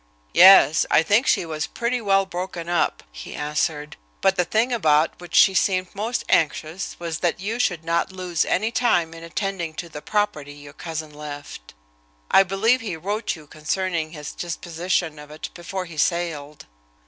"Yes, 0.33 0.83
I 0.89 1.03
think 1.03 1.27
she 1.27 1.45
was 1.45 1.67
pretty 1.67 2.01
well 2.01 2.25
broken 2.25 2.67
up," 2.67 3.03
he 3.11 3.35
answered, 3.35 3.97
"but 4.19 4.35
the 4.35 4.45
thing 4.45 4.73
about 4.73 5.19
which 5.21 5.35
she 5.35 5.53
seemed 5.53 5.93
most 5.93 6.23
anxious 6.27 6.95
was 6.97 7.19
that 7.19 7.39
you 7.39 7.59
should 7.59 7.85
not 7.85 8.11
lose 8.11 8.43
any 8.43 8.71
time 8.71 9.13
in 9.13 9.23
attending 9.23 9.75
to 9.75 9.89
the 9.89 10.01
property 10.01 10.53
your 10.53 10.73
cousin 10.73 11.13
left. 11.13 11.75
I 12.31 12.41
believe 12.41 12.81
he 12.81 12.97
wrote 12.97 13.35
you 13.35 13.45
concerning 13.45 14.09
his 14.09 14.31
disposition 14.31 15.19
of 15.19 15.29
it 15.29 15.51
before 15.53 15.85
he 15.85 15.97
sailed." 15.97 16.65